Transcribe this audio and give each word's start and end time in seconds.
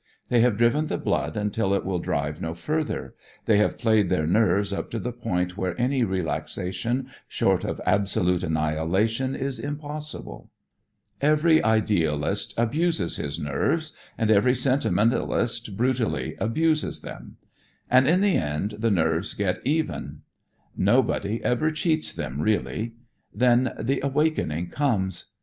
They 0.29 0.39
have 0.41 0.57
driven 0.57 0.87
the 0.87 0.97
blood 0.97 1.37
until 1.37 1.75
it 1.75 1.85
will 1.85 1.99
drive 1.99 2.41
no 2.41 2.55
further, 2.55 3.13
they 3.45 3.59
have 3.59 3.77
played 3.77 4.09
their 4.09 4.25
nerves 4.25 4.73
up 4.73 4.89
to 4.89 4.97
the 4.99 5.11
point 5.13 5.57
where 5.57 5.79
any 5.79 6.03
relaxation 6.03 7.09
short 7.27 7.63
of 7.63 7.79
absolute 7.85 8.41
annihilation 8.41 9.35
is 9.35 9.59
impossible. 9.59 10.49
Every 11.21 11.63
idealist 11.63 12.55
abuses 12.57 13.17
his 13.17 13.37
nerves, 13.37 13.93
and 14.17 14.31
every 14.31 14.55
sentimentalist 14.55 15.77
brutally 15.77 16.35
abuses 16.39 17.01
them. 17.01 17.37
And 17.87 18.07
in 18.07 18.21
the 18.21 18.37
end, 18.37 18.77
the 18.79 18.89
nerves 18.89 19.35
get 19.35 19.61
even. 19.63 20.21
Nobody 20.75 21.43
ever 21.43 21.69
cheats 21.69 22.11
them, 22.11 22.41
really. 22.41 22.95
Then 23.35 23.73
"the 23.79 23.99
awakening" 24.03 24.69
comes. 24.71 25.25